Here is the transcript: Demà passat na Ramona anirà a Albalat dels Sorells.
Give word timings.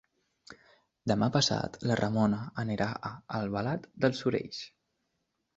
Demà 1.11 1.27
passat 1.35 1.77
na 1.91 1.97
Ramona 2.01 2.39
anirà 2.65 2.89
a 3.11 3.15
Albalat 3.41 3.89
dels 4.07 4.23
Sorells. 4.25 4.65